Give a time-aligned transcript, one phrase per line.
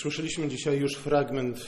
[0.00, 1.58] Słyszeliśmy dzisiaj już fragment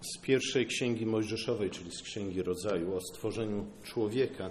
[0.00, 4.50] z pierwszej księgi Mojżeszowej, czyli z księgi rodzaju, o stworzeniu człowieka,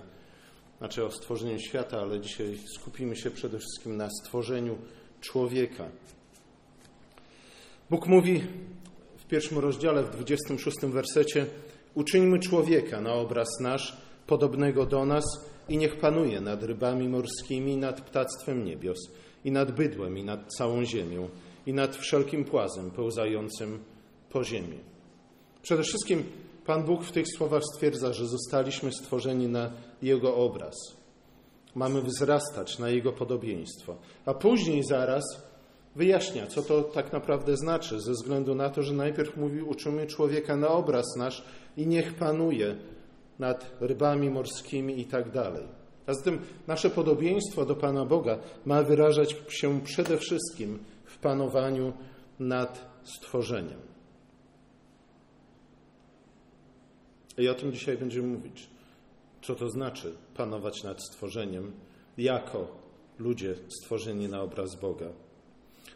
[0.77, 4.77] znaczy o stworzeniu świata, ale dzisiaj skupimy się przede wszystkim na stworzeniu
[5.21, 5.89] człowieka.
[7.89, 8.43] Bóg mówi
[9.17, 11.45] w pierwszym rozdziale, w 26 wersecie:
[11.93, 13.97] Uczyńmy człowieka na obraz nasz,
[14.27, 15.25] podobnego do nas,
[15.69, 18.97] i niech panuje nad rybami morskimi, nad ptactwem niebios,
[19.45, 21.29] i nad bydłem, i nad całą ziemią
[21.65, 23.79] i nad wszelkim płazem pełzającym
[24.29, 24.79] po ziemi.
[25.61, 26.23] Przede wszystkim
[26.65, 29.71] Pan Bóg w tych słowach stwierdza, że zostaliśmy stworzeni na
[30.01, 30.75] Jego obraz.
[31.75, 33.95] Mamy wzrastać na Jego podobieństwo.
[34.25, 35.23] A później zaraz
[35.95, 40.55] wyjaśnia, co to tak naprawdę znaczy, ze względu na to, że najpierw mówi, uczymy człowieka
[40.55, 41.43] na obraz nasz
[41.77, 42.75] i niech panuje
[43.39, 45.63] nad rybami morskimi i tak dalej.
[46.07, 50.79] A zatem nasze podobieństwo do Pana Boga ma wyrażać się przede wszystkim
[51.13, 51.93] w panowaniu
[52.39, 53.79] nad stworzeniem.
[57.37, 58.69] I o tym dzisiaj będziemy mówić.
[59.41, 61.71] Co to znaczy panować nad stworzeniem
[62.17, 62.67] jako
[63.19, 65.09] ludzie stworzeni na obraz Boga.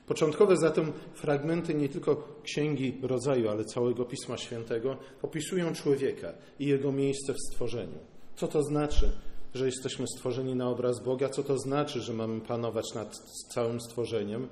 [0.08, 6.92] Początkowe zatem fragmenty nie tylko Księgi Rodzaju, ale całego Pisma Świętego opisują człowieka i jego
[6.92, 8.00] miejsce w stworzeniu.
[8.36, 9.12] Co to znaczy
[9.54, 13.18] że jesteśmy stworzeni na obraz Boga, co to znaczy, że mamy panować nad
[13.54, 14.48] całym stworzeniem,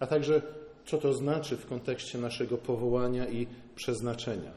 [0.00, 0.42] a także
[0.86, 4.52] co to znaczy w kontekście naszego powołania i przeznaczenia.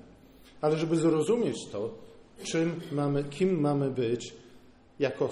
[0.62, 1.96] Ale żeby zrozumieć to,
[2.44, 4.34] czym mamy, kim mamy być
[5.00, 5.30] jako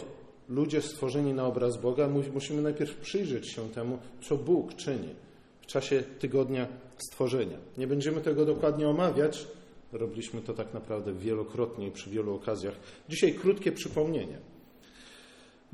[0.50, 5.10] ludzie stworzeni na obraz Boga, musimy najpierw przyjrzeć się temu, co Bóg czyni
[5.62, 6.68] w czasie tygodnia
[6.98, 7.58] stworzenia.
[7.78, 9.48] Nie będziemy tego dokładnie omawiać,
[9.92, 12.76] robiliśmy to tak naprawdę wielokrotnie i przy wielu okazjach.
[13.10, 14.38] Dzisiaj krótkie przypomnienie.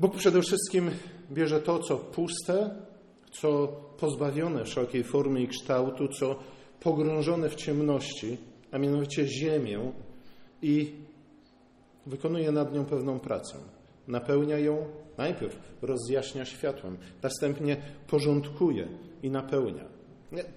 [0.00, 0.90] Bóg przede wszystkim
[1.30, 2.70] bierze to, co puste,
[3.30, 6.36] co pozbawione wszelkiej formy i kształtu, co
[6.80, 8.36] pogrążone w ciemności,
[8.72, 9.92] a mianowicie ziemię
[10.62, 10.92] i
[12.06, 13.58] wykonuje nad nią pewną pracę.
[14.08, 14.86] Napełnia ją,
[15.18, 17.76] najpierw rozjaśnia światłem, następnie
[18.06, 18.88] porządkuje
[19.22, 19.84] i napełnia.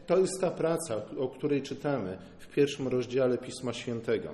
[0.08, 4.34] To jest ta praca, o której czytamy w pierwszym rozdziale Pisma Świętego.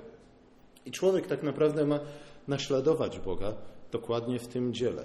[0.86, 2.00] I człowiek tak naprawdę ma
[2.48, 3.54] naśladować Boga,
[3.92, 5.04] dokładnie w tym dziele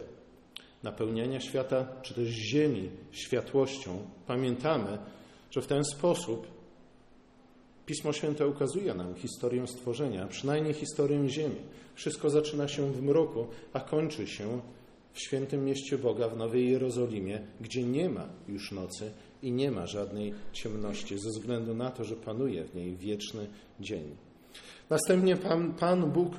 [0.84, 4.98] napełniania świata, czy też ziemi światłością, pamiętamy,
[5.52, 6.48] że w ten sposób
[7.86, 11.56] Pismo Święte ukazuje nam historię stworzenia, przynajmniej historię Ziemi.
[11.96, 14.62] Wszystko zaczyna się w mroku, a kończy się
[15.14, 19.12] w świętym mieście Boga, w Nowej Jerozolimie, gdzie nie ma już nocy
[19.42, 23.48] i nie ma żadnej ciemności, ze względu na to, że panuje w niej wieczny
[23.80, 24.16] dzień.
[24.90, 26.34] Następnie Pan, Pan Bóg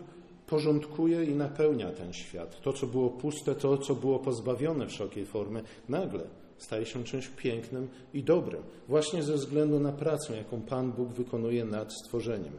[0.47, 2.60] porządkuje i napełnia ten świat.
[2.60, 6.25] To, co było puste, to, co było pozbawione wszelkiej formy, nagle
[6.59, 11.65] staje się czymś pięknym i dobrym, właśnie ze względu na pracę, jaką Pan Bóg wykonuje
[11.65, 12.53] nad stworzeniem.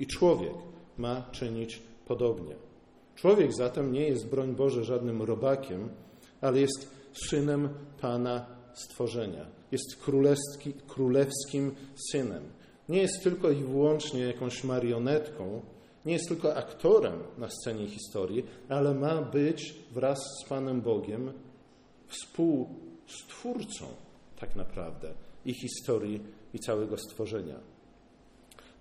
[0.00, 0.54] I człowiek
[0.98, 2.54] ma czynić podobnie.
[3.16, 5.88] Człowiek zatem nie jest, broń Boże, żadnym robakiem,
[6.40, 6.90] ale jest
[7.28, 7.68] synem
[8.00, 9.46] Pana stworzenia.
[9.72, 9.96] Jest
[10.88, 11.74] królewskim
[12.12, 12.42] synem.
[12.88, 15.60] Nie jest tylko i wyłącznie jakąś marionetką,
[16.04, 21.32] nie jest tylko aktorem na scenie historii, ale ma być wraz z Panem Bogiem
[22.08, 23.86] współstwórcą
[24.40, 25.12] tak naprawdę
[25.44, 26.20] i historii
[26.54, 27.60] i całego stworzenia.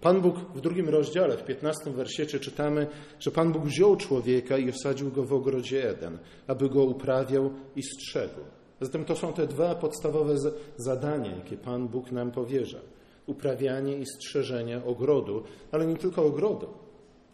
[0.02, 2.88] Pan Bóg w drugim rozdziale, w 15 wersiecie czytamy,
[3.20, 7.84] że Pan Bóg wziął człowieka i osadził go w ogrodzie Eden, aby go uprawiał i
[7.84, 8.40] strzegł.
[8.82, 10.36] Zatem to są te dwa podstawowe
[10.78, 12.80] zadania, jakie Pan Bóg nam powierza.
[13.26, 16.68] Uprawianie i strzeżenie ogrodu, ale nie tylko ogrodu,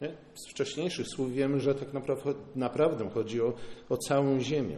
[0.02, 0.18] nie?
[0.34, 1.94] Z wcześniejszych słów wiemy, że tak
[2.56, 3.54] naprawdę, chodzi o,
[3.90, 4.78] o całą Ziemię.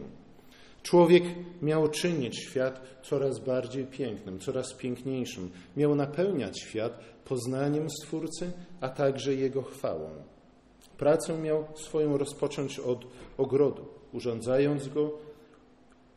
[0.83, 1.23] Człowiek
[1.61, 5.49] miał czynić świat coraz bardziej pięknym, coraz piękniejszym.
[5.77, 8.51] Miał napełniać świat poznaniem Stwórcy,
[8.81, 10.09] a także Jego chwałą.
[10.97, 13.07] Pracę miał swoją rozpocząć od
[13.37, 15.11] ogrodu, urządzając go,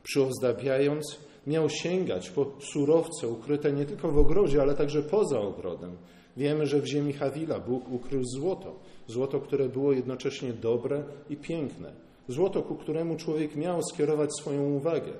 [0.03, 5.97] przyozdabiając, miał sięgać po surowce ukryte nie tylko w ogrodzie, ale także poza ogrodem.
[6.37, 8.77] Wiemy, że w ziemi Hawila Bóg ukrył złoto,
[9.11, 11.93] Złoto, które było jednocześnie dobre i piękne.
[12.29, 15.12] Złoto, ku któremu człowiek miał skierować swoją uwagę,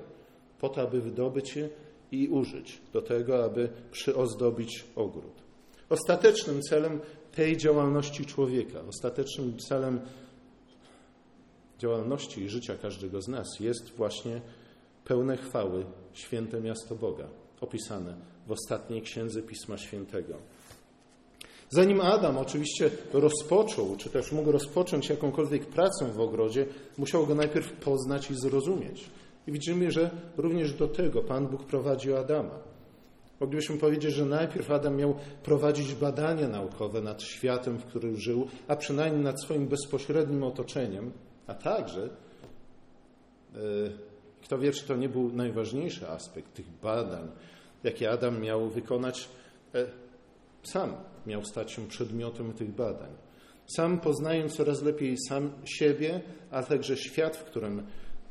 [0.59, 1.69] po to, aby wydobyć je
[2.11, 5.33] i użyć, do tego, aby przyozdobić ogród.
[5.89, 6.99] Ostatecznym celem
[7.35, 9.99] tej działalności człowieka, ostatecznym celem
[11.79, 14.41] działalności i życia każdego z nas jest właśnie
[15.05, 17.27] pełne chwały święte miasto Boga,
[17.61, 18.15] opisane
[18.47, 20.37] w ostatniej księdze Pisma Świętego.
[21.73, 26.65] Zanim Adam oczywiście rozpoczął, czy też mógł rozpocząć jakąkolwiek pracę w ogrodzie,
[26.97, 29.09] musiał go najpierw poznać i zrozumieć.
[29.47, 32.59] I widzimy, że również do tego Pan Bóg prowadził Adama.
[33.39, 38.75] Moglibyśmy powiedzieć, że najpierw Adam miał prowadzić badania naukowe nad światem, w którym żył, a
[38.75, 41.11] przynajmniej nad swoim bezpośrednim otoczeniem,
[41.47, 42.09] a także, e,
[44.41, 47.27] kto wie, czy to nie był najważniejszy aspekt tych badań,
[47.83, 49.29] jakie Adam miał wykonać,
[49.75, 49.85] e,
[50.63, 53.09] sam miał stać się przedmiotem tych badań.
[53.75, 56.21] Sam poznając coraz lepiej sam siebie,
[56.51, 57.83] a także świat, w którym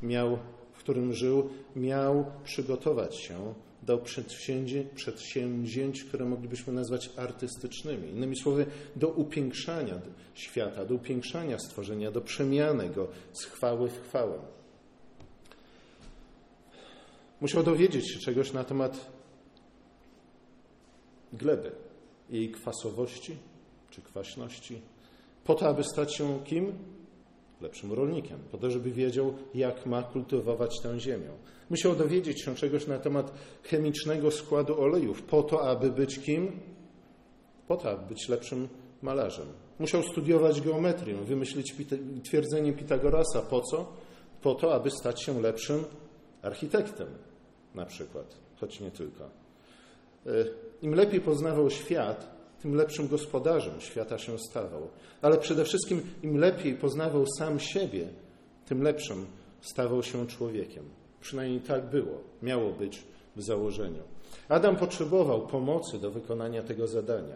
[0.03, 0.39] miał,
[0.73, 8.09] w którym żył, miał przygotować się do przedsięwzięć, przedsięwzięć, które moglibyśmy nazwać artystycznymi.
[8.09, 8.67] Innymi słowy,
[8.97, 10.01] do upiększania
[10.35, 14.39] świata, do upiększania stworzenia, do przemiany go z chwały w chwałę.
[17.41, 19.11] Musiał dowiedzieć się czegoś na temat
[21.33, 21.73] gleby,
[22.31, 23.37] jej kwasowości
[23.91, 24.81] czy kwaśności,
[25.45, 26.73] po to, aby stać się kim?
[27.61, 31.29] Lepszym rolnikiem, po to, żeby wiedział, jak ma kultywować tę ziemię.
[31.71, 33.33] Musiał dowiedzieć się czegoś na temat
[33.63, 36.61] chemicznego składu olejów, po to, aby być kim?
[37.69, 38.69] Po to, aby być lepszym
[39.03, 39.47] malarzem.
[39.79, 41.75] Musiał studiować geometrię, wymyślić
[42.25, 43.43] twierdzenie Pitagorasa.
[43.43, 43.93] Po co?
[44.43, 45.85] Po to, aby stać się lepszym
[46.43, 47.09] architektem,
[47.75, 49.40] na przykład, choć nie tylko.
[50.27, 50.31] E,
[50.83, 54.89] Im lepiej poznawał świat, tym lepszym gospodarzem świata się stawał.
[55.23, 58.09] Ale przede wszystkim, im lepiej poznawał sam siebie,
[58.67, 59.27] tym lepszym
[59.61, 60.85] stawał się człowiekiem.
[61.21, 63.03] Przynajmniej tak było, miało być
[63.37, 64.03] w założeniu.
[64.49, 67.35] Adam potrzebował pomocy do wykonania tego zadania.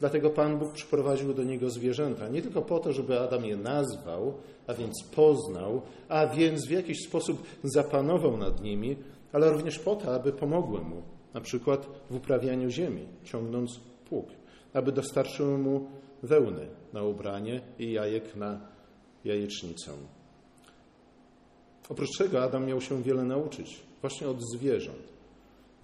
[0.00, 2.28] Dlatego Pan Bóg przyprowadził do niego zwierzęta.
[2.28, 4.34] Nie tylko po to, żeby Adam je nazwał,
[4.66, 8.96] a więc poznał, a więc w jakiś sposób zapanował nad nimi,
[9.32, 11.02] ale również po to, aby pomogły mu,
[11.34, 14.26] na przykład w uprawianiu ziemi, ciągnąc pług
[14.74, 15.86] aby dostarczyły mu
[16.22, 18.60] wełny na ubranie i jajek na
[19.24, 19.92] jajecznicę.
[21.88, 25.14] Oprócz tego Adam miał się wiele nauczyć, właśnie od zwierząt.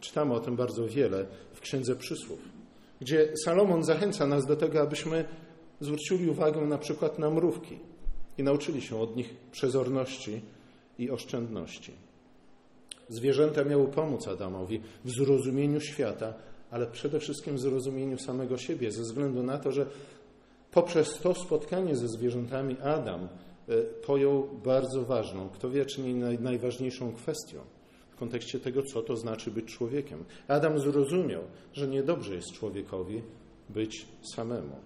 [0.00, 2.38] Czytamy o tym bardzo wiele w Księdze Przysłów,
[3.00, 5.24] gdzie Salomon zachęca nas do tego, abyśmy
[5.80, 7.78] zwrócili uwagę na przykład na mrówki
[8.38, 10.40] i nauczyli się od nich przezorności
[10.98, 11.92] i oszczędności.
[13.10, 16.34] Zwierzęta miały pomóc Adamowi w zrozumieniu świata,
[16.70, 19.86] ale przede wszystkim w zrozumieniu samego siebie, ze względu na to, że
[20.70, 23.28] poprzez to spotkanie ze zwierzętami Adam
[23.68, 27.58] e, pojął bardzo ważną, kto wie, czy nie najważniejszą kwestią
[28.10, 30.24] w kontekście tego, co to znaczy być człowiekiem.
[30.48, 31.42] Adam zrozumiał,
[31.72, 33.22] że niedobrze jest człowiekowi
[33.68, 34.76] być samemu.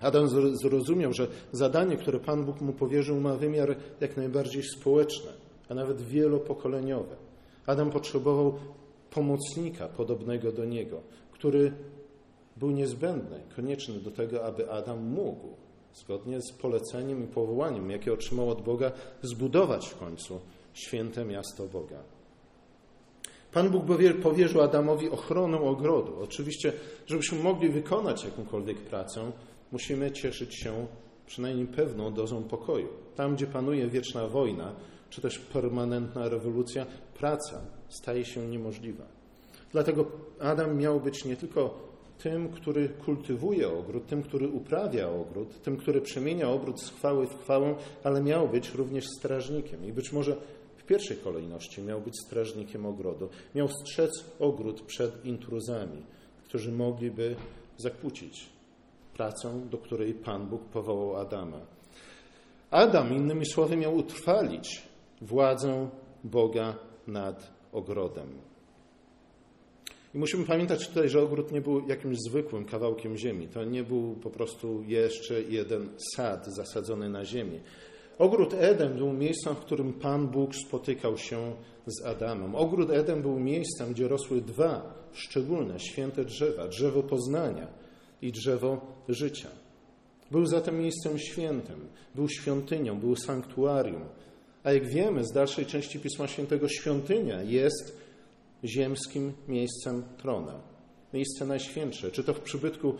[0.00, 0.28] Adam
[0.62, 5.30] zrozumiał, że zadanie, które Pan Bóg mu powierzył, ma wymiar jak najbardziej społeczny,
[5.68, 7.16] a nawet wielopokoleniowy.
[7.66, 8.58] Adam potrzebował
[9.10, 11.00] pomocnika podobnego do niego,
[11.32, 11.72] który
[12.56, 15.48] był niezbędny, konieczny do tego, aby Adam mógł,
[15.94, 18.92] zgodnie z poleceniem i powołaniem, jakie otrzymał od Boga,
[19.22, 20.40] zbudować w końcu
[20.74, 22.02] święte miasto Boga.
[23.52, 23.84] Pan Bóg
[24.22, 26.12] powierzył Adamowi ochronę ogrodu.
[26.22, 26.72] Oczywiście,
[27.06, 29.32] żebyśmy mogli wykonać jakąkolwiek pracę,
[29.72, 30.86] musimy cieszyć się
[31.26, 32.88] przynajmniej pewną dozą pokoju.
[33.16, 34.74] Tam, gdzie panuje wieczna wojna,
[35.10, 36.86] czy też permanentna rewolucja,
[37.18, 39.04] praca staje się niemożliwa.
[39.72, 40.06] Dlatego
[40.40, 41.88] Adam miał być nie tylko
[42.18, 47.42] tym, który kultywuje ogród, tym, który uprawia ogród, tym, który przemienia ogród z chwały w
[47.42, 47.74] chwałę,
[48.04, 49.86] ale miał być również strażnikiem.
[49.86, 50.36] I być może
[50.76, 53.28] w pierwszej kolejności miał być strażnikiem ogrodu.
[53.54, 56.02] Miał strzec ogród przed intruzami,
[56.44, 57.36] którzy mogliby
[57.76, 58.48] zakłócić
[59.14, 61.60] pracę, do której Pan Bóg powołał Adama.
[62.70, 64.87] Adam, innymi słowy, miał utrwalić
[65.20, 65.88] władzę
[66.24, 68.28] Boga nad ogrodem.
[70.14, 73.48] I musimy pamiętać tutaj, że ogród nie był jakimś zwykłym kawałkiem ziemi.
[73.48, 77.60] To nie był po prostu jeszcze jeden sad zasadzony na ziemi.
[78.18, 81.52] Ogród Eden był miejscem, w którym Pan Bóg spotykał się
[81.86, 82.54] z Adamem.
[82.54, 87.66] Ogród Eden był miejscem, gdzie rosły dwa szczególne, święte drzewa: drzewo poznania
[88.22, 89.48] i drzewo życia.
[90.30, 94.04] Był zatem miejscem świętym, był świątynią, był sanktuarium,
[94.68, 97.98] a jak wiemy z dalszej części Pisma Świętego, świątynia jest
[98.64, 100.60] ziemskim miejscem trona.
[101.12, 102.10] Miejsce najświętsze.
[102.10, 102.94] Czy to w przybytku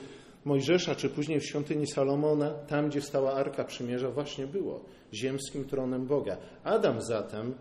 [0.45, 4.85] Mojżesza, czy później w świątyni Salomona, tam gdzie stała Arka Przymierza, właśnie było
[5.15, 6.37] ziemskim tronem Boga.
[6.65, 7.55] Adam zatem,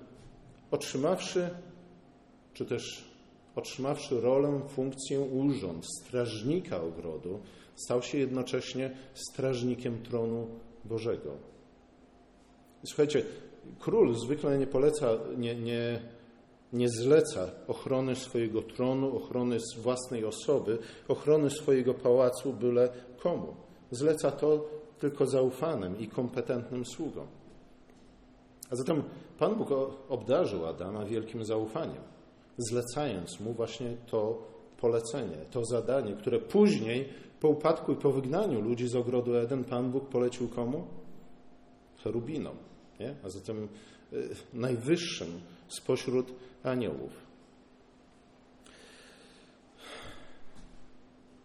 [0.72, 1.50] otrzymawszy,
[2.54, 3.06] czy też
[3.56, 7.40] otrzymawszy rolę, funkcję, urząd strażnika ogrodu,
[7.76, 10.48] stał się jednocześnie strażnikiem tronu
[10.86, 11.38] Bożego.
[12.86, 13.24] Słuchajcie,
[13.80, 16.02] król zwykle nie poleca, nie, nie,
[16.74, 23.56] nie zleca ochrony swojego tronu, ochrony własnej osoby, ochrony swojego pałacu byle komu.
[23.92, 24.66] Zleca to
[25.00, 27.28] tylko zaufanym i kompetentnym sługom.
[28.70, 29.04] A zatem
[29.40, 29.70] Pan Bóg
[30.10, 32.04] obdarzył Adama wielkim zaufaniem,
[32.58, 34.48] zlecając mu właśnie to
[34.78, 37.10] polecenie, to zadanie, które później
[37.40, 40.88] po upadku i po wygnaniu ludzi z ogrodu Eden Pan Bóg polecił komu?
[42.04, 42.56] Cherubinom,
[43.00, 43.16] nie?
[43.24, 43.68] a zatem
[44.14, 47.28] y, najwyższym spośród aniołów.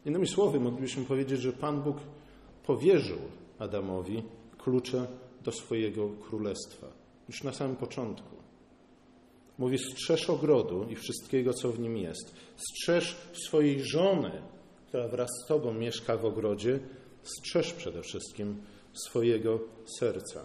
[0.06, 1.97] Innymi słowy, moglibyśmy powiedzieć, że Pan Bóg
[2.66, 3.18] powierzył
[3.59, 4.23] Adamowi
[4.59, 5.06] klucze
[5.44, 6.87] do swojego królestwa.
[7.28, 8.37] Już na samym początku.
[9.59, 12.35] Mówi: strzeż ogrodu i wszystkiego, co w nim jest.
[12.56, 13.16] Strzeż
[13.47, 14.42] swojej żony,
[14.88, 16.78] która wraz z tobą mieszka w ogrodzie.
[17.23, 19.61] Strzeż przede wszystkim swojego
[19.99, 20.44] serca.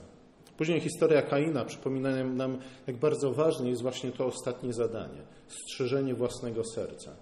[0.58, 6.64] Później historia Kaina przypomina nam, jak bardzo ważne jest właśnie to ostatnie zadanie strzeżenie własnego
[6.64, 7.16] serca.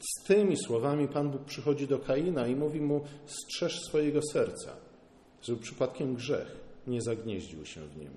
[0.00, 4.76] Z tymi słowami Pan Bóg przychodzi do Kaina i mówi mu: strzeż swojego serca,
[5.42, 8.10] żeby przypadkiem grzech nie zagnieździł się w nim.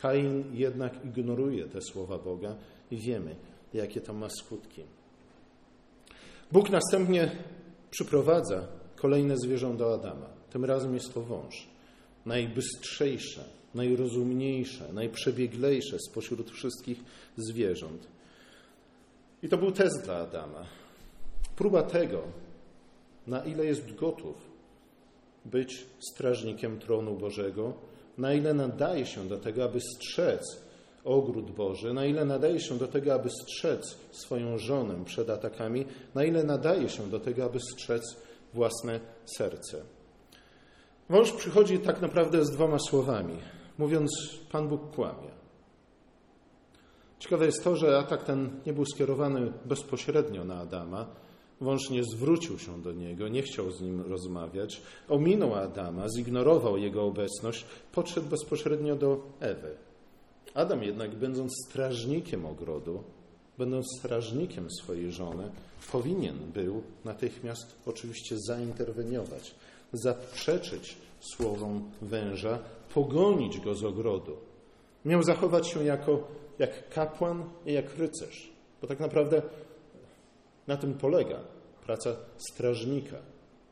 [0.00, 2.56] Kain jednak ignoruje te słowa Boga
[2.90, 3.36] i wiemy,
[3.74, 4.82] jakie to ma skutki.
[6.52, 7.30] Bóg następnie
[7.90, 10.26] przyprowadza kolejne zwierzę do Adama.
[10.50, 11.68] Tym razem jest to wąż.
[12.26, 16.98] Najbystrzejsze, najrozumniejsze, najprzebieglejsze spośród wszystkich
[17.36, 18.06] zwierząt.
[19.42, 20.66] I to był test dla Adama.
[21.56, 22.22] Próba tego,
[23.26, 24.34] na ile jest gotów
[25.44, 27.74] być strażnikiem tronu Bożego,
[28.18, 30.62] na ile nadaje się do tego, aby strzec
[31.04, 36.24] ogród Boży, na ile nadaje się do tego, aby strzec swoją żonę przed atakami, na
[36.24, 38.16] ile nadaje się do tego, aby strzec
[38.54, 39.00] własne
[39.38, 39.82] serce.
[41.10, 43.36] Wąż przychodzi tak naprawdę z dwoma słowami,
[43.78, 44.10] mówiąc:
[44.52, 45.30] Pan Bóg kłamie.
[47.18, 51.06] Ciekawe jest to, że atak ten nie był skierowany bezpośrednio na Adama.
[51.60, 57.04] Wąż nie zwrócił się do niego, nie chciał z nim rozmawiać, ominął Adama, zignorował jego
[57.04, 59.74] obecność, podszedł bezpośrednio do Ewy.
[60.54, 63.02] Adam jednak, będąc strażnikiem ogrodu,
[63.58, 65.50] będąc strażnikiem swojej żony,
[65.92, 69.54] powinien był natychmiast oczywiście zainterweniować,
[69.92, 70.96] zaprzeczyć
[71.30, 72.58] słowom węża,
[72.94, 74.36] pogonić go z ogrodu.
[75.04, 79.42] Miał zachować się jako jak kapłan i jak rycerz, bo tak naprawdę
[80.66, 81.40] na tym polega
[81.86, 83.16] praca strażnika.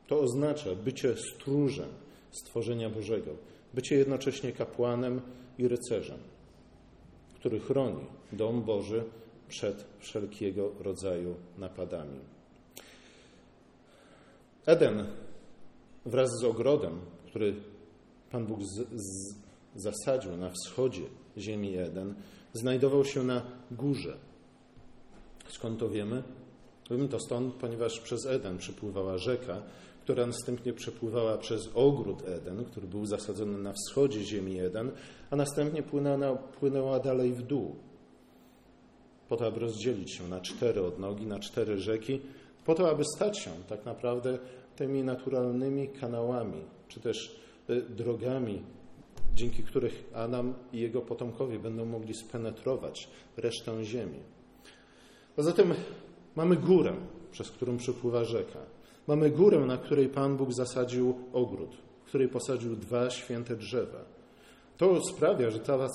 [0.07, 1.89] To oznacza bycie stróżem
[2.31, 3.31] stworzenia Bożego,
[3.73, 5.21] bycie jednocześnie kapłanem
[5.57, 6.19] i rycerzem
[7.41, 9.03] który chroni dom Boży
[9.47, 12.19] przed wszelkiego rodzaju napadami.
[14.65, 15.07] Eden
[16.05, 16.99] wraz z ogrodem,
[17.31, 17.53] który
[18.31, 19.35] Pan Bóg z, z,
[19.75, 21.01] zasadził na wschodzie
[21.37, 22.13] ziemi Eden,
[22.53, 24.17] znajdował się na górze.
[25.47, 26.23] Skąd to wiemy?
[26.89, 29.61] Wiemy to stąd, ponieważ przez Eden przypływała rzeka,
[30.03, 34.91] która następnie przepływała przez ogród Eden, który był zasadzony na wschodzie ziemi Eden,
[35.29, 37.75] a następnie płynęła, płynęła dalej w dół,
[39.29, 42.19] po to, aby rozdzielić się na cztery odnogi, na cztery rzeki,
[42.65, 44.39] po to, aby stać się tak naprawdę
[44.75, 46.61] tymi naturalnymi kanałami,
[46.91, 47.35] czy też
[47.69, 48.61] y, drogami,
[49.35, 53.07] dzięki których Adam i jego potomkowie będą mogli spenetrować
[53.37, 54.19] resztę ziemi.
[55.35, 55.73] Poza tym
[56.35, 56.93] mamy górę,
[57.31, 58.59] przez którą przepływa rzeka.
[59.07, 64.05] Mamy górę, na której Pan Bóg zasadził ogród, w której posadził dwa święte drzewa.
[64.77, 65.87] To sprawia, że cała,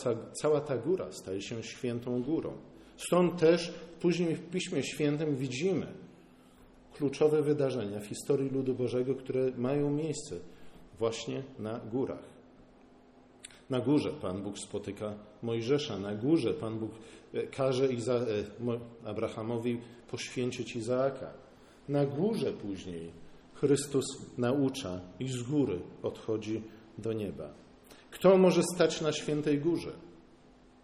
[0.42, 2.52] cała ta góra staje się świętą górą.
[2.96, 5.86] Stąd też później w Piśmie Świętym widzimy
[6.96, 10.36] kluczowe wydarzenia w historii ludu Bożego, które mają miejsce
[10.98, 12.36] właśnie na górach.
[13.70, 16.90] Na górze Pan Bóg spotyka Mojżesza, na górze Pan Bóg
[17.34, 18.24] e, każe Iza e,
[19.04, 21.30] Abrahamowi poświęcić Izaaka.
[21.88, 23.10] Na górze później
[23.54, 24.04] Chrystus
[24.38, 26.62] naucza i z góry odchodzi
[26.98, 27.50] do nieba.
[28.10, 29.92] Kto może stać na świętej górze?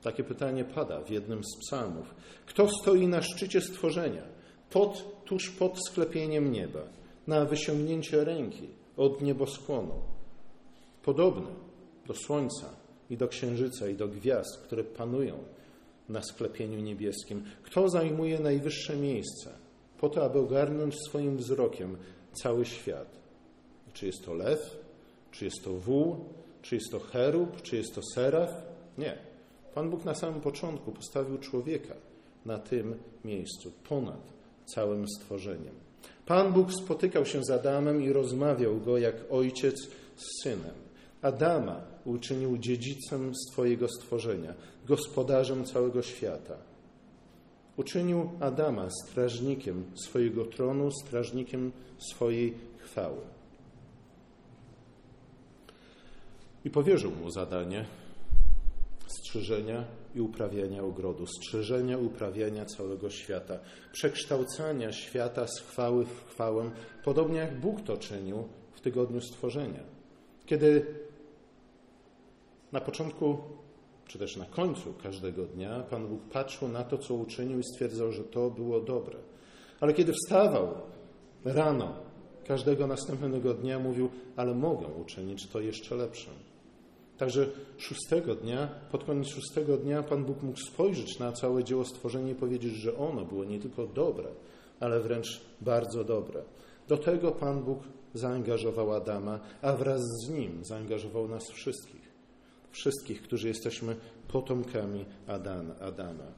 [0.03, 2.15] Takie pytanie pada w jednym z psalmów.
[2.47, 4.23] Kto stoi na szczycie stworzenia,
[4.71, 6.83] pod, tuż pod sklepieniem nieba,
[7.27, 9.95] na wyciągnięcie ręki od nieboskłonu?
[11.03, 11.47] Podobny
[12.07, 12.67] do słońca
[13.11, 15.39] i do księżyca i do gwiazd, które panują
[16.09, 17.45] na sklepieniu niebieskim.
[17.63, 19.63] Kto zajmuje najwyższe miejsce?
[20.03, 21.97] po to, aby ogarnąć swoim wzrokiem
[22.33, 23.19] cały świat.
[23.93, 24.79] Czy jest to lew,
[25.31, 26.25] czy jest to wół,
[26.63, 28.51] czy jest to cherub, czy jest to seraf?
[28.99, 29.19] Nie.
[29.75, 31.95] Pan Bóg na samym początku postawił człowieka
[32.47, 32.95] na tym
[33.25, 34.33] miejscu, ponad
[34.67, 35.75] całym stworzeniem.
[36.27, 40.75] Pan Bóg spotykał się z Adamem i rozmawiał go jak ojciec z synem.
[41.23, 44.55] Adama uczynił dziedzicem swojego stworzenia,
[44.87, 46.57] gospodarzem całego świata.
[47.77, 53.21] Uczynił Adama strażnikiem swojego tronu, strażnikiem swojej chwały.
[56.65, 57.85] I powierzył mu zadanie
[59.07, 63.59] strzeżenia i uprawiania ogrodu, strzeżenia uprawiania całego świata,
[63.93, 66.71] przekształcania świata z chwały w chwałę,
[67.05, 69.81] podobnie jak Bóg to czynił w tygodniu stworzenia.
[70.47, 70.87] Kiedy
[72.73, 73.39] na początku,
[74.07, 78.13] czy też na końcu każdego dnia, Pan Bóg patrzył na to, co uczynił i stwierdzał,
[78.13, 79.19] że to było dobre.
[79.81, 80.75] Ale kiedy wstawał
[81.45, 81.97] rano
[82.47, 86.31] każdego następnego dnia, mówił, ale mogę uczynić to jeszcze lepsze.
[87.23, 87.47] Także
[87.79, 92.35] szóstego dnia, pod koniec szóstego dnia Pan Bóg mógł spojrzeć na całe dzieło stworzenia i
[92.35, 94.29] powiedzieć, że ono było nie tylko dobre,
[94.81, 96.43] ale wręcz bardzo dobre.
[96.89, 97.79] Do tego Pan Bóg
[98.15, 102.13] zaangażował Adama, a wraz z nim zaangażował nas wszystkich.
[102.71, 103.97] Wszystkich, którzy jesteśmy
[104.29, 105.05] potomkami
[105.81, 106.33] Adama.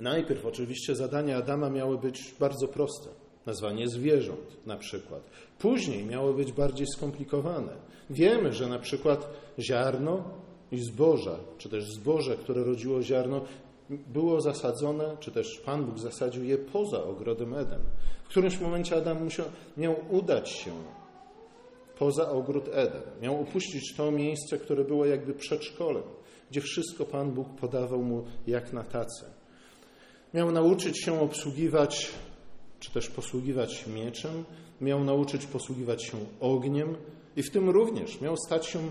[0.00, 3.08] Najpierw oczywiście zadania Adama miały być bardzo proste.
[3.50, 5.22] Nazwanie zwierząt na przykład.
[5.58, 7.72] Później miało być bardziej skomplikowane.
[8.10, 10.24] Wiemy, że na przykład ziarno
[10.72, 13.40] i zboża, czy też zboże, które rodziło ziarno,
[13.90, 17.80] było zasadzone, czy też Pan Bóg zasadził je poza ogrodem Eden.
[18.24, 20.72] W którymś momencie Adam musiał, miał udać się
[21.98, 23.02] poza ogród Eden.
[23.22, 26.02] Miał opuścić to miejsce, które było jakby przedszkolem,
[26.50, 29.24] gdzie wszystko Pan Bóg podawał mu jak na tacę.
[30.34, 32.10] Miał nauczyć się obsługiwać,
[32.80, 34.44] czy też posługiwać mieczem,
[34.80, 36.96] miał nauczyć posługiwać się ogniem
[37.36, 38.90] i w tym również miał stać się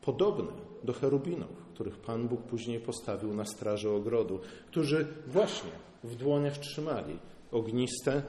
[0.00, 0.52] podobny
[0.84, 5.70] do cherubinów, których Pan Bóg później postawił na straży ogrodu, którzy właśnie
[6.04, 7.18] w dłoniach trzymali
[7.52, 8.22] ogniste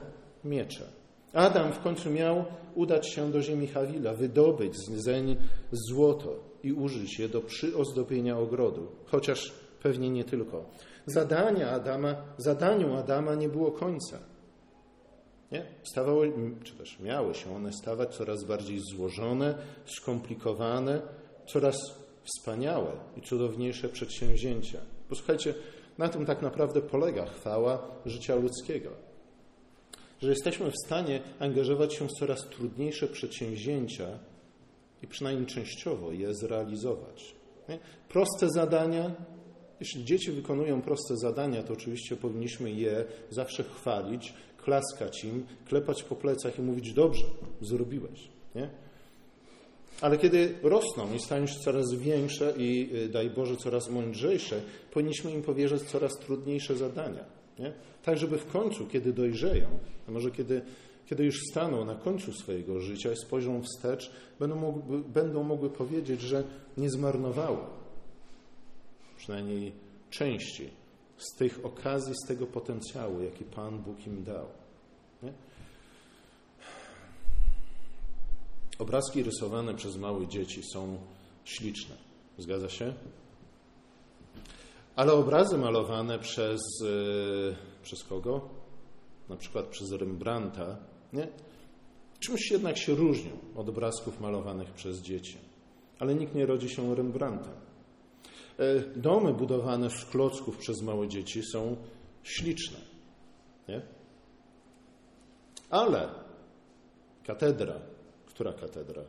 [0.44, 0.84] miecze.
[1.32, 5.36] Adam w końcu miał udać się do ziemi Hawila, wydobyć z zeń
[5.72, 9.52] złoto i użyć je do przyozdobienia ogrodu, chociaż
[9.82, 10.64] pewnie nie tylko.
[11.06, 14.18] Zadania Adama, zadaniu Adama nie było końca.
[15.52, 15.64] Nie?
[15.82, 16.32] Stawały,
[16.64, 19.54] czy też miały się one stawać coraz bardziej złożone,
[19.86, 21.02] skomplikowane,
[21.46, 21.76] coraz
[22.24, 24.78] wspaniałe i cudowniejsze przedsięwzięcia.
[25.08, 25.54] Posłuchajcie,
[25.98, 28.90] na tym tak naprawdę polega chwała życia ludzkiego.
[30.22, 34.06] Że jesteśmy w stanie angażować się w coraz trudniejsze przedsięwzięcia
[35.02, 37.34] i przynajmniej częściowo je zrealizować.
[37.68, 37.78] Nie?
[38.08, 39.10] Proste zadania,
[39.80, 44.34] jeśli dzieci wykonują proste zadania, to oczywiście powinniśmy je zawsze chwalić,
[44.70, 47.24] klaskać im, klepać po plecach i mówić: Dobrze,
[47.60, 48.28] zrobiłeś.
[48.54, 48.70] Nie?
[50.00, 55.30] Ale kiedy rosną i stają się coraz większe i, y, daj Boże, coraz mądrzejsze, powinniśmy
[55.30, 57.24] im powierzać coraz trudniejsze zadania.
[57.58, 57.72] Nie?
[58.02, 59.68] Tak, żeby w końcu, kiedy dojrzeją,
[60.08, 60.62] a może kiedy,
[61.06, 66.20] kiedy już staną na końcu swojego życia i spojrzą wstecz, będą mogły, będą mogły powiedzieć,
[66.20, 66.44] że
[66.76, 67.58] nie zmarnowały
[69.16, 69.72] przynajmniej
[70.10, 70.70] części
[71.20, 74.46] z tych okazji, z tego potencjału, jaki Pan Bóg im dał.
[75.22, 75.32] Nie?
[78.80, 80.98] Obrazki rysowane przez małe dzieci są
[81.44, 81.96] śliczne.
[82.38, 82.94] Zgadza się?
[84.96, 88.48] Ale obrazy malowane przez, yy, przez kogo?
[89.28, 90.76] Na przykład przez Rembrandta,
[91.12, 91.28] nie?
[92.20, 95.38] czymś jednak się różnią od obrazków malowanych przez dzieci.
[95.98, 97.52] Ale nikt nie rodzi się Rembrandtem.
[98.58, 101.76] E, domy budowane z klocków przez małe dzieci są
[102.22, 102.78] śliczne.
[103.68, 103.82] Nie?
[105.70, 106.08] Ale
[107.24, 107.80] katedra,
[108.40, 109.02] która katedra?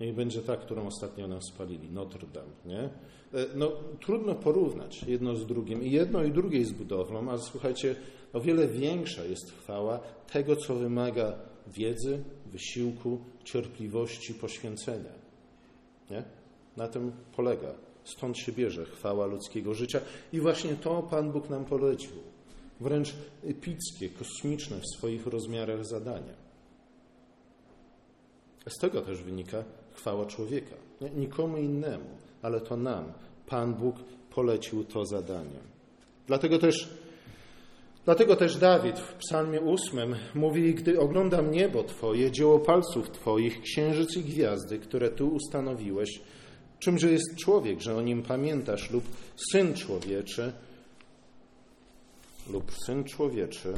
[0.00, 2.52] Niech będzie ta, którą ostatnio nam spalili, Notre Dame.
[2.66, 2.80] Nie?
[2.80, 5.82] E, no, trudno porównać jedno z drugim.
[5.82, 7.96] I jedno i drugie z budowlą, ale słuchajcie,
[8.32, 9.98] o wiele większa jest chwała
[10.32, 11.34] tego, co wymaga
[11.66, 15.12] wiedzy, wysiłku, cierpliwości, poświęcenia.
[16.10, 16.24] Nie?
[16.76, 20.00] Na tym polega Stąd się bierze chwała ludzkiego życia.
[20.32, 22.12] I właśnie to Pan Bóg nam polecił.
[22.80, 23.14] Wręcz
[23.44, 26.41] epickie, kosmiczne w swoich rozmiarach zadania.
[28.68, 30.74] Z tego też wynika chwała człowieka.
[31.00, 31.10] Nie?
[31.10, 32.10] Nikomu innemu,
[32.42, 33.12] ale to nam.
[33.46, 33.96] Pan Bóg
[34.34, 35.60] polecił to zadanie.
[36.26, 36.88] Dlatego też,
[38.04, 44.16] dlatego też Dawid w Psalmie ósmym mówi: Gdy oglądam niebo Twoje, dzieło palców Twoich, księżyc
[44.16, 46.20] i gwiazdy, które Tu ustanowiłeś,
[46.82, 49.04] Czymże jest człowiek, że o nim pamiętasz, lub
[49.52, 50.52] syn człowieczy,
[52.50, 53.74] lub syn człowieczy.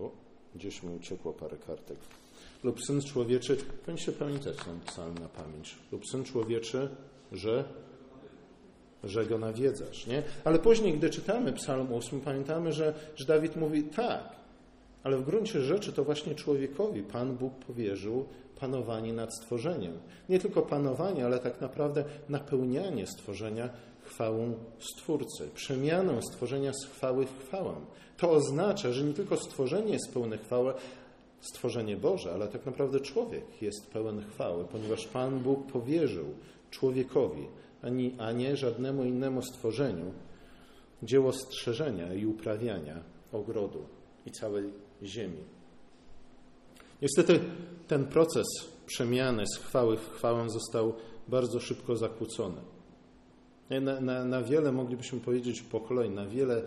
[0.00, 0.10] O,
[0.54, 1.98] gdzieś mi uciekło parę kartek.
[2.64, 5.76] Lub syn człowieczy, powinniście pamiętać ten psalm na pamięć.
[5.92, 6.88] Lub syn człowieczy,
[7.32, 7.64] że
[9.04, 10.22] że go nawiedzasz, nie?
[10.44, 14.36] Ale później, gdy czytamy Psalm 8, pamiętamy, że, że Dawid mówi tak,
[15.02, 18.24] ale w gruncie rzeczy to właśnie człowiekowi Pan Bóg powierzył
[18.60, 19.98] panowanie nad stworzeniem.
[20.28, 23.68] Nie tylko panowanie, ale tak naprawdę napełnianie stworzenia
[24.04, 27.74] chwałą Stwórcy, przemianą stworzenia z chwały w chwałę.
[28.16, 30.74] To oznacza, że nie tylko stworzenie jest pełne chwały,
[31.40, 36.26] stworzenie Boże, ale tak naprawdę człowiek jest pełen chwały, ponieważ Pan Bóg powierzył
[36.70, 37.46] człowiekowi,
[37.82, 40.12] ani, a nie żadnemu innemu stworzeniu,
[41.02, 43.86] dzieło strzeżenia i uprawiania ogrodu
[44.26, 44.72] i całej
[45.02, 45.44] ziemi.
[47.02, 47.40] Niestety
[47.88, 48.46] ten proces
[48.86, 50.94] przemiany z chwały w chwałę został
[51.28, 52.60] bardzo szybko zakłócony.
[53.70, 56.62] Na, na, na wiele, moglibyśmy powiedzieć, pokoleń, na wiele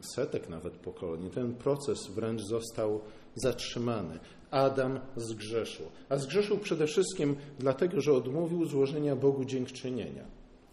[0.00, 3.00] setek nawet pokoleń, ten proces wręcz został
[3.34, 4.18] zatrzymany.
[4.50, 5.86] Adam zgrzeszył.
[6.08, 10.24] A zgrzeszył przede wszystkim dlatego, że odmówił złożenia Bogu dziękczynienia.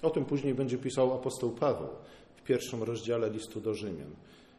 [0.01, 1.87] O tym później będzie pisał apostoł Paweł
[2.35, 4.11] w pierwszym rozdziale listu do Rzymian.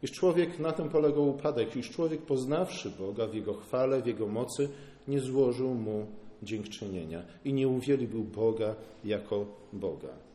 [0.02, 4.26] Iż człowiek, na tym polegał upadek, iż człowiek poznawszy Boga w Jego chwale, w Jego
[4.26, 4.68] mocy,
[5.08, 6.06] nie złożył Mu
[6.42, 10.25] dziękczynienia i nie uwielbił Boga jako Boga.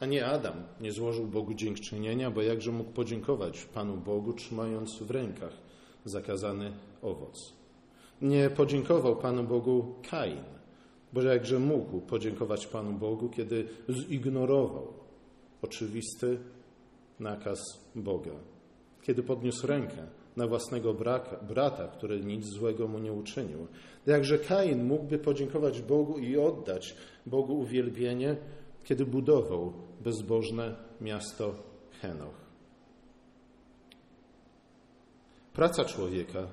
[0.00, 5.10] A nie Adam nie złożył Bogu dziękczynienia, bo jakże mógł podziękować Panu Bogu, trzymając w
[5.10, 5.52] rękach
[6.04, 7.52] zakazany owoc.
[8.22, 10.44] Nie podziękował Panu Bogu Kain,
[11.12, 13.68] bo jakże mógł podziękować Panu Bogu, kiedy
[14.08, 14.92] zignorował
[15.62, 16.38] oczywisty
[17.20, 17.58] nakaz
[17.94, 18.32] Boga,
[19.02, 23.66] kiedy podniósł rękę na własnego braka, brata, który nic złego mu nie uczynił.
[24.06, 28.36] Jakże Kain mógłby podziękować Bogu i oddać Bogu uwielbienie,
[28.84, 31.54] kiedy budował bezbożne miasto
[32.00, 32.44] Henoch.
[35.52, 36.46] Praca człowieka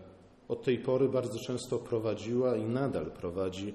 [0.48, 3.74] od tej pory bardzo często prowadziła i nadal prowadzi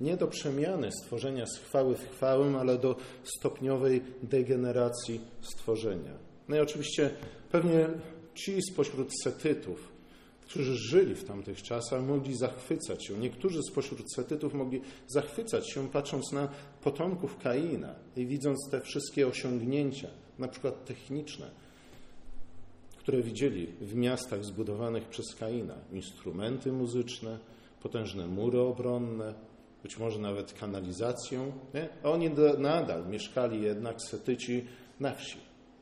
[0.00, 6.12] nie do przemiany stworzenia z chwały w chwałę, ale do stopniowej degeneracji stworzenia.
[6.48, 7.10] No i oczywiście
[7.52, 7.88] pewnie
[8.34, 9.92] ci spośród setytów,
[10.48, 13.18] którzy żyli w tamtych czasach, mogli zachwycać się.
[13.18, 16.48] Niektórzy spośród setytów mogli zachwycać się, patrząc na
[16.82, 20.08] potomków Kaina i widząc te wszystkie osiągnięcia,
[20.38, 21.50] na przykład techniczne,
[22.98, 25.74] które widzieli w miastach zbudowanych przez Kaina.
[25.92, 27.38] Instrumenty muzyczne,
[27.82, 29.34] potężne mury obronne,
[29.82, 31.52] być może nawet kanalizacją.
[31.74, 31.88] Nie?
[32.02, 34.64] Oni nadal mieszkali jednak setyci
[35.00, 35.38] na wsi,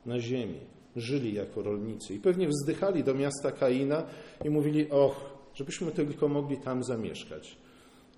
[0.07, 0.61] na ziemi,
[0.97, 4.03] żyli jako rolnicy i pewnie wzdychali do miasta Kaina
[4.45, 7.57] i mówili: Och, żebyśmy tylko mogli tam zamieszkać,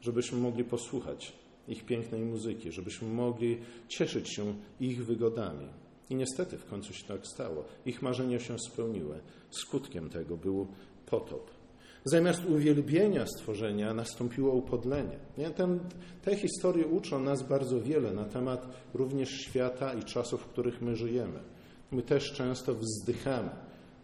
[0.01, 1.33] żebyśmy mogli posłuchać
[1.69, 5.69] ich pięknej muzyki, żebyśmy mogli cieszyć się ich wygodami.
[6.11, 7.64] I niestety w końcu się tak stało.
[7.87, 9.21] Ich marzenia się spełniły.
[9.51, 10.67] Skutkiem tego był
[11.07, 11.51] potop.
[12.05, 15.19] Zamiast uwielbienia stworzenia nastąpiło upodlenie.
[15.57, 15.81] Ten,
[16.23, 20.97] te historie uczą nas bardzo wiele na temat również świata i czasów, w których my
[20.97, 21.41] żyjemy.
[21.92, 23.51] My też często wzdychamy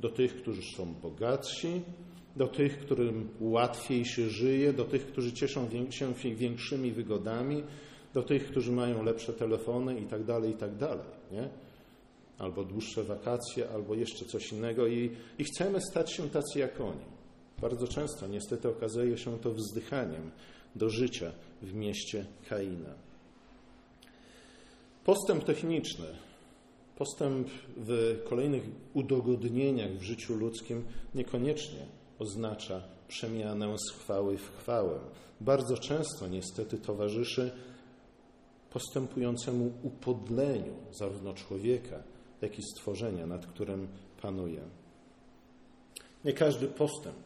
[0.00, 1.82] do tych, którzy są bogatsi,
[2.36, 7.62] do tych, którym łatwiej się żyje, do tych, którzy cieszą się większymi wygodami,
[8.14, 10.70] do tych, którzy mają lepsze telefony i tak dalej, i tak.
[11.32, 11.48] Nie?
[12.38, 17.04] Albo dłuższe wakacje, albo jeszcze coś innego i, i chcemy stać się tacy jak oni.
[17.60, 20.30] Bardzo często niestety okazuje się to wzdychaniem
[20.74, 22.94] do życia w mieście Kaina.
[25.04, 26.06] Postęp techniczny,
[26.96, 28.62] postęp w kolejnych
[28.94, 31.86] udogodnieniach w życiu ludzkim niekoniecznie
[32.18, 35.00] oznacza przemianę z chwały w chwałę.
[35.40, 37.50] Bardzo często niestety towarzyszy
[38.70, 42.02] postępującemu upodleniu zarówno człowieka,
[42.40, 43.88] jak i stworzenia, nad którym
[44.22, 44.60] panuje.
[46.24, 47.16] Nie każdy postęp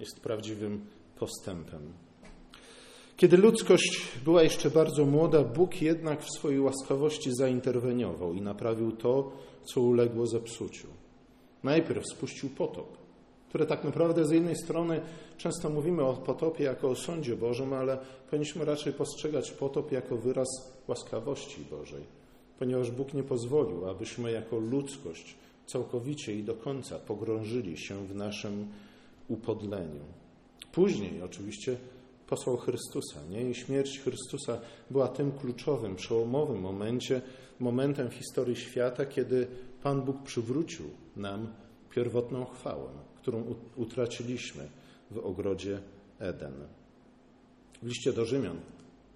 [0.00, 0.86] jest prawdziwym
[1.18, 1.92] postępem.
[3.22, 9.32] Kiedy ludzkość była jeszcze bardzo młoda, Bóg jednak w swojej łaskawości zainterweniował i naprawił to,
[9.64, 10.88] co uległo zepsuciu.
[11.62, 12.98] Najpierw spuścił potop,
[13.48, 15.00] które tak naprawdę z jednej strony
[15.36, 17.98] często mówimy o potopie jako o sądzie Bożym, ale
[18.30, 20.48] powinniśmy raczej postrzegać potop jako wyraz
[20.88, 22.02] łaskawości Bożej,
[22.58, 28.66] ponieważ Bóg nie pozwolił, abyśmy jako ludzkość całkowicie i do końca pogrążyli się w naszym
[29.28, 30.04] upodleniu.
[30.72, 31.76] Później oczywiście
[32.26, 33.50] posłał Chrystusa, nie?
[33.50, 37.22] I śmierć Chrystusa była tym kluczowym, przełomowym momencie,
[37.60, 39.46] momentem w historii świata, kiedy
[39.82, 40.84] Pan Bóg przywrócił
[41.16, 41.48] nam
[41.90, 44.68] pierwotną chwałę, którą utraciliśmy
[45.10, 45.80] w ogrodzie
[46.18, 46.52] Eden.
[47.82, 48.60] W liście do Rzymian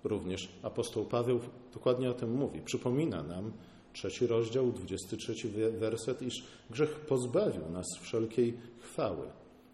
[0.04, 1.40] również apostoł Paweł
[1.74, 2.60] dokładnie o tym mówi.
[2.60, 3.52] Przypomina nam,
[3.92, 5.34] trzeci rozdział, 23
[5.70, 9.26] werset, iż grzech pozbawił nas wszelkiej chwały.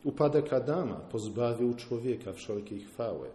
[0.04, 3.28] Upadek Adama pozbawił człowieka wszelkiej chwały.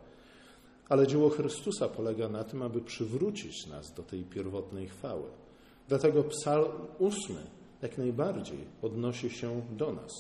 [0.90, 5.30] Ale dzieło Chrystusa polega na tym, aby przywrócić nas do tej pierwotnej chwały.
[5.88, 7.42] Dlatego psalm ósmy
[7.82, 10.12] jak najbardziej odnosi się do nas,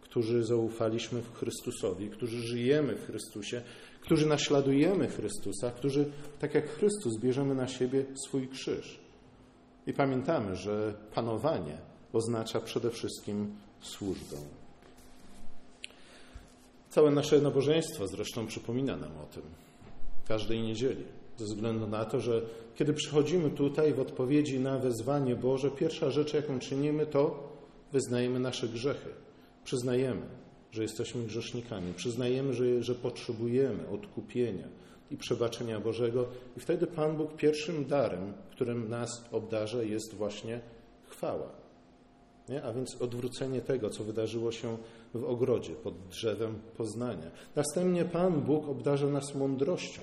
[0.00, 3.62] którzy zaufaliśmy w Chrystusowi, którzy żyjemy w Chrystusie,
[4.00, 9.00] którzy naśladujemy Chrystusa, którzy, tak jak Chrystus, bierzemy na siebie swój krzyż.
[9.86, 11.78] I pamiętamy, że panowanie
[12.12, 14.36] oznacza przede wszystkim służbę.
[16.90, 19.42] Całe nasze nabożeństwo zresztą przypomina nam o tym.
[20.28, 21.04] każdej niedzieli.
[21.36, 22.42] Ze względu na to, że
[22.74, 27.48] kiedy przychodzimy tutaj w odpowiedzi na wezwanie Boże, pierwsza rzecz, jaką czynimy, to
[27.92, 29.10] wyznajemy nasze grzechy.
[29.64, 30.26] Przyznajemy,
[30.72, 31.92] że jesteśmy grzesznikami.
[31.94, 34.68] Przyznajemy, że, że potrzebujemy odkupienia
[35.10, 36.26] i przebaczenia Bożego.
[36.56, 40.60] I wtedy Pan Bóg pierwszym darem, którym nas obdarza, jest właśnie
[41.08, 41.50] chwała.
[42.48, 42.62] Nie?
[42.62, 44.76] A więc odwrócenie tego, co wydarzyło się
[45.14, 47.30] w ogrodzie pod drzewem poznania.
[47.56, 50.00] Następnie Pan Bóg obdarza nas mądrością,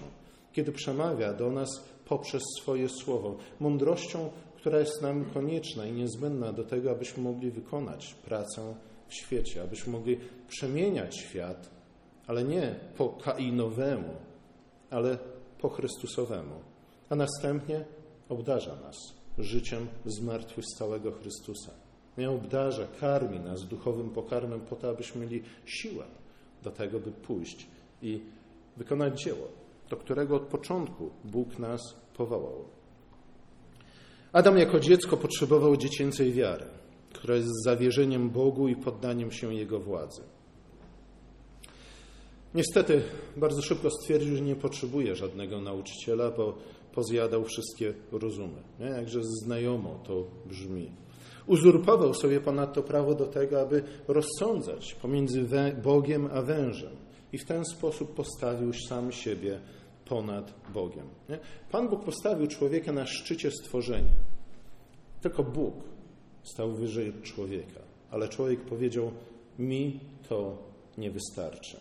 [0.54, 1.70] kiedy przemawia do nas
[2.06, 3.36] poprzez swoje słowo.
[3.60, 8.76] Mądrością, która jest nam konieczna i niezbędna do tego, abyśmy mogli wykonać pracę
[9.08, 11.70] w świecie, abyśmy mogli przemieniać świat,
[12.28, 14.14] ale nie po kainowemu,
[14.90, 15.18] ale
[15.62, 16.56] po Chrystusowemu.
[17.10, 17.86] A następnie
[18.30, 18.96] obdarza nas
[19.38, 21.85] życiem zmartwychwstałego Chrystusa.
[22.18, 26.06] Nie obdarza, karmi nas duchowym pokarmem po to, abyśmy mieli siłę
[26.64, 27.68] do tego, by pójść
[28.02, 28.22] i
[28.78, 29.48] wykonać dzieło,
[29.90, 31.82] do którego od początku Bóg nas
[32.18, 32.66] powołał.
[34.34, 36.66] Adam jako dziecko potrzebował dziecięcej wiary,
[37.14, 40.22] która jest zawierzeniem Bogu i poddaniem się Jego władzy.
[42.56, 43.02] Niestety
[43.38, 46.58] bardzo szybko stwierdził, że nie potrzebuje żadnego nauczyciela, bo
[46.94, 48.62] pozjadał wszystkie rozumy.
[48.80, 48.86] Nie?
[48.86, 50.92] Jakże znajomo to brzmi.
[51.48, 55.46] Uzurpował sobie ponadto prawo do tego, aby rozsądzać pomiędzy
[55.84, 56.96] Bogiem a wężem
[57.34, 59.60] i w ten sposób postawił sam siebie
[60.06, 61.08] ponad Bogiem.
[61.30, 61.40] Nie?
[61.72, 64.12] Pan Bóg postawił człowieka na szczycie stworzenia.
[65.22, 65.76] Tylko Bóg
[66.44, 67.80] stał wyżej człowieka,
[68.12, 69.12] ale człowiek powiedział:
[69.60, 70.58] Mi to
[70.98, 71.80] nie wystarczy.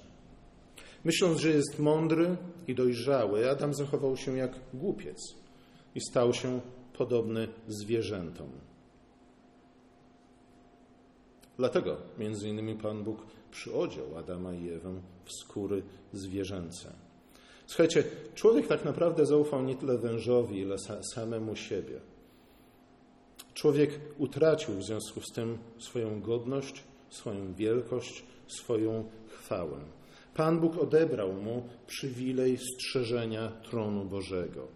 [1.05, 2.37] Myśląc, że jest mądry
[2.69, 5.19] i dojrzały, Adam zachował się jak głupiec
[5.95, 6.61] i stał się
[6.99, 8.49] podobny zwierzętom.
[11.57, 13.19] Dlatego między innymi Pan Bóg
[13.51, 16.93] przyodział Adama i Ewę w skóry zwierzęce.
[17.67, 20.77] Słuchajcie, człowiek tak naprawdę zaufał nie tyle wężowi, ile
[21.15, 22.01] samemu siebie.
[23.55, 29.79] Człowiek utracił w związku z tym swoją godność, swoją wielkość, swoją chwałę.
[30.35, 34.69] Pan Bóg odebrał mu przywilej strzeżenia tronu Bożego.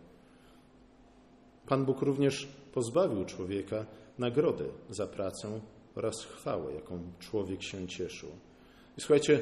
[1.66, 3.86] Pan Bóg również pozbawił człowieka
[4.18, 5.60] nagrody za pracę
[5.98, 8.28] oraz chwałę, jaką człowiek się cieszył.
[8.98, 9.40] I słuchajcie,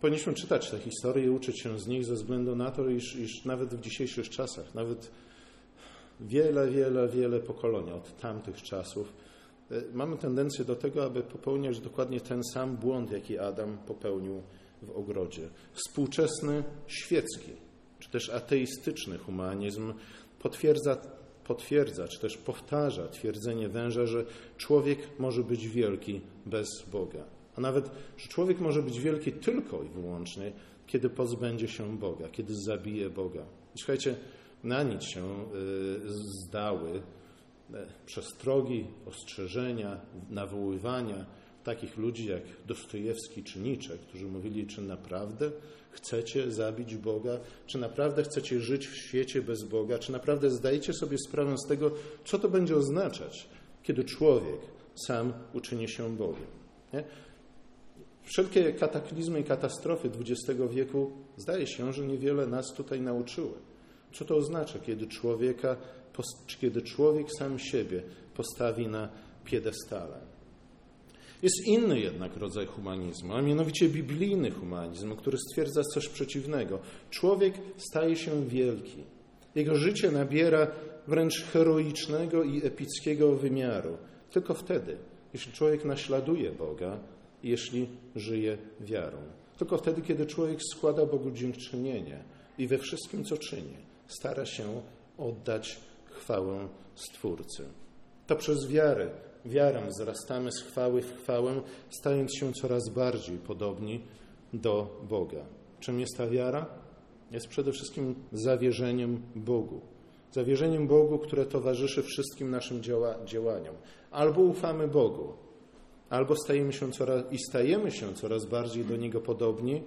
[0.00, 3.44] powinniśmy czytać te historie i uczyć się z nich ze względu na to, iż, iż
[3.44, 5.10] nawet w dzisiejszych czasach, nawet
[6.20, 9.12] wiele, wiele, wiele pokolenia od tamtych czasów,
[9.70, 14.42] e, mamy tendencję do tego, aby popełniać dokładnie ten sam błąd, jaki Adam popełnił
[14.82, 15.48] w ogrodzie.
[15.72, 17.52] Współczesny świecki,
[17.98, 19.92] czy też ateistyczny humanizm
[20.38, 20.96] potwierdza
[21.50, 24.24] potwierdza, czy też powtarza twierdzenie węża, że
[24.56, 27.24] człowiek może być wielki bez Boga.
[27.56, 30.52] A nawet, że człowiek może być wielki tylko i wyłącznie,
[30.86, 33.42] kiedy pozbędzie się Boga, kiedy zabije Boga.
[33.76, 34.14] Słuchajcie,
[34.64, 35.46] na nic się y,
[36.46, 37.02] zdały y,
[38.06, 41.26] przestrogi, ostrzeżenia, nawoływania
[41.64, 45.50] takich ludzi jak Dostojewski czy Nicze, którzy mówili, czy naprawdę
[45.90, 51.18] chcecie zabić Boga, czy naprawdę chcecie żyć w świecie bez Boga, czy naprawdę zdajecie sobie
[51.18, 51.90] sprawę z tego,
[52.24, 53.48] co to będzie oznaczać,
[53.82, 54.60] kiedy człowiek
[55.06, 56.46] sam uczyni się Bogiem.
[56.92, 57.04] Nie?
[58.22, 63.54] Wszelkie kataklizmy i katastrofy XX wieku zdaje się, że niewiele nas tutaj nauczyły.
[64.12, 65.76] Co to oznacza, kiedy, człowieka,
[66.60, 68.02] kiedy człowiek sam siebie
[68.34, 69.08] postawi na
[69.44, 70.20] piedestale?
[71.42, 76.78] Jest inny jednak rodzaj humanizmu, a mianowicie biblijny humanizm, który stwierdza coś przeciwnego.
[77.10, 79.04] Człowiek staje się wielki.
[79.54, 80.66] Jego życie nabiera
[81.08, 83.96] wręcz heroicznego i epickiego wymiaru.
[84.30, 84.96] Tylko wtedy,
[85.34, 86.98] jeśli człowiek naśladuje Boga,
[87.42, 89.18] jeśli żyje wiarą.
[89.58, 92.24] Tylko wtedy, kiedy człowiek składa Bogu dziękczynienie
[92.58, 93.76] i we wszystkim, co czyni,
[94.06, 94.82] stara się
[95.18, 97.64] oddać chwałę Stwórcy.
[98.26, 99.10] To przez wiarę
[99.44, 104.00] wiarą wzrastamy z chwały w chwałę, stając się coraz bardziej podobni
[104.52, 105.44] do Boga.
[105.80, 106.66] Czym jest ta wiara?
[107.30, 109.80] Jest przede wszystkim zawierzeniem Bogu.
[110.32, 113.74] Zawierzeniem Bogu, które towarzyszy wszystkim naszym działa, działaniom.
[114.10, 115.32] Albo ufamy Bogu,
[116.10, 119.82] albo stajemy się coraz, i stajemy się coraz bardziej do Niego podobni,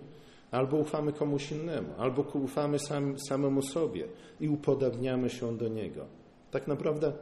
[0.52, 4.08] albo ufamy komuś innemu, albo ufamy sam, samemu sobie
[4.40, 6.06] i upodabniamy się do Niego.
[6.52, 7.14] Tak naprawdę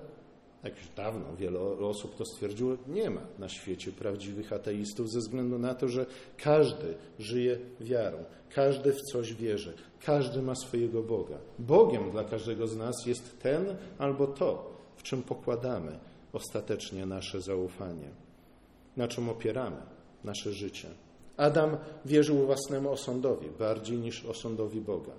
[0.64, 5.60] jak już dawno wiele osób to stwierdziło, nie ma na świecie prawdziwych ateistów ze względu
[5.60, 6.06] na to, że
[6.38, 8.18] każdy żyje wiarą,
[8.50, 9.74] każdy w coś wierzy,
[10.06, 11.38] każdy ma swojego Boga.
[11.60, 13.66] Bogiem dla każdego z nas jest ten
[13.98, 16.00] albo to, w czym pokładamy
[16.34, 18.10] ostatecznie nasze zaufanie,
[18.98, 19.82] na czym opieramy
[20.24, 20.88] nasze życie.
[21.38, 25.14] Adam wierzył własnemu osądowi bardziej niż osądowi Boga.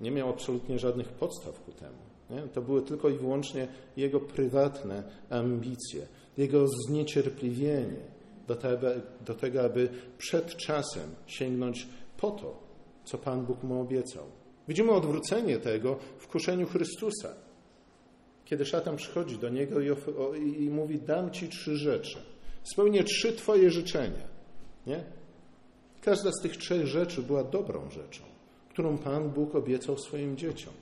[0.00, 2.15] Nie miał absolutnie żadnych podstaw ku temu.
[2.30, 2.42] Nie?
[2.42, 6.06] To były tylko i wyłącznie jego prywatne ambicje,
[6.38, 8.86] jego zniecierpliwienie do tego,
[9.26, 12.62] do tego, aby przed czasem sięgnąć po to,
[13.04, 14.24] co Pan Bóg mu obiecał.
[14.68, 17.34] Widzimy odwrócenie tego w kuszeniu Chrystusa.
[18.44, 22.18] Kiedy szatan przychodzi do niego i, i, mówi: Dam ci trzy rzeczy.
[22.62, 24.28] Spełnię trzy Twoje życzenia.
[24.86, 25.04] Nie?
[26.00, 28.22] Każda z tych trzech rzeczy była dobrą rzeczą,
[28.70, 30.72] którą Pan Bóg obiecał swoim dzieciom.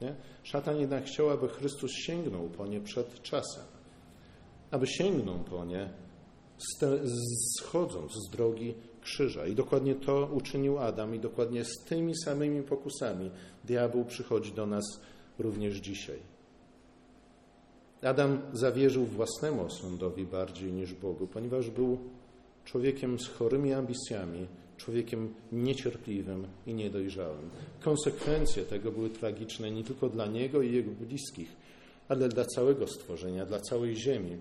[0.00, 0.14] Nie?
[0.42, 3.64] Szatan jednak chciał, aby Chrystus sięgnął po nie przed czasem.
[4.70, 5.90] Aby sięgnął po nie
[7.58, 9.46] schodząc z drogi krzyża.
[9.46, 13.30] I dokładnie to uczynił Adam, i dokładnie z tymi samymi pokusami
[13.64, 14.84] diabeł przychodzi do nas
[15.38, 16.18] również dzisiaj.
[18.02, 21.98] Adam zawierzył własnemu osądowi bardziej niż Bogu, ponieważ był
[22.64, 24.46] człowiekiem z chorymi ambicjami,
[24.78, 27.50] człowiekiem niecierpliwym i niedojrzałym.
[27.80, 31.56] Konsekwencje tego były tragiczne nie tylko dla niego i jego bliskich,
[32.08, 34.36] ale dla całego stworzenia, dla całej ziemi.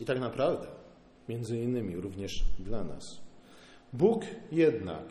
[0.00, 0.66] I tak naprawdę,
[1.28, 3.04] między innymi, również dla nas.
[3.92, 5.04] Bóg jednak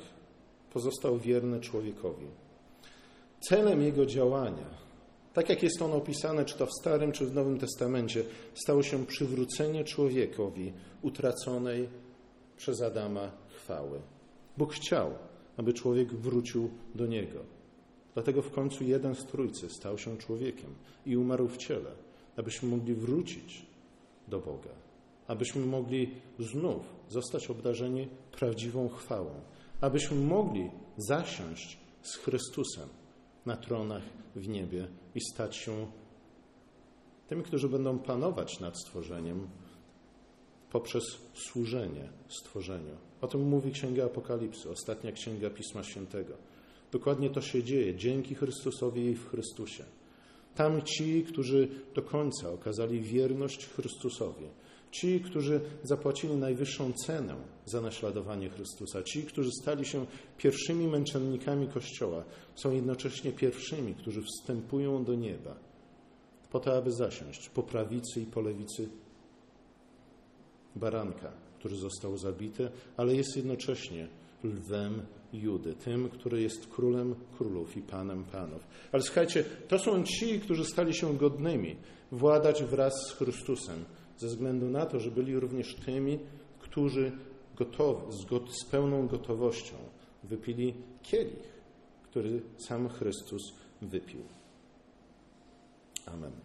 [0.74, 2.28] pozostał wierny człowiekowi.
[3.50, 4.86] Celem jego działania,
[5.34, 8.24] tak jak jest ono opisane, czy to w Starym, czy w Nowym Testamencie,
[8.54, 11.90] stało się przywrócenie człowiekowi utraconej
[12.58, 13.32] przez Adama
[13.66, 14.02] chwały.
[14.58, 15.12] Bóg chciał,
[15.58, 17.40] aby człowiek wrócił do Niego.
[18.14, 20.76] Dlatego w końcu jeden z Trójcy stał się człowiekiem
[21.06, 21.92] i umarł w ciele,
[22.38, 23.66] abyśmy mogli wrócić
[24.28, 24.70] do Boga,
[25.28, 29.32] abyśmy mogli znów zostać obdarzeni prawdziwą chwałą,
[29.82, 32.90] abyśmy mogli zasiąść z Chrystusem
[33.46, 34.04] na tronach
[34.36, 35.88] w niebie i stać się
[37.28, 39.48] tymi, którzy będą panować nad stworzeniem
[40.76, 42.96] poprzez służenie stworzeniu.
[43.22, 46.34] O tym mówi Księga Apokalipsy, ostatnia Księga Pisma Świętego.
[46.92, 49.84] Dokładnie to się dzieje dzięki Chrystusowi i w Chrystusie.
[50.56, 54.46] Tam ci, którzy do końca okazali wierność Chrystusowi,
[54.92, 57.36] ci, którzy zapłacili najwyższą cenę
[57.66, 60.06] za naśladowanie Chrystusa, ci, którzy stali się
[60.38, 62.24] pierwszymi męczennikami Kościoła,
[62.56, 65.56] są jednocześnie pierwszymi, którzy wstępują do nieba,
[66.52, 68.90] po to, aby zasiąść po prawicy i po lewicy
[70.76, 74.08] baranka, który został zabity, ale jest jednocześnie
[74.44, 75.02] lwem
[75.34, 78.68] Judy, tym, który jest królem królów i panem panów.
[78.92, 81.76] Ale słuchajcie, to są ci, którzy stali się godnymi
[82.12, 83.86] władać wraz z Chrystusem,
[84.18, 86.20] ze względu na to, że byli również tymi,
[86.60, 87.12] którzy
[87.56, 88.26] gotowi, z,
[88.62, 89.76] z pełną gotowością
[90.24, 91.56] wypili kielich,
[92.04, 94.22] który sam Chrystus wypił.
[96.06, 96.45] Amen.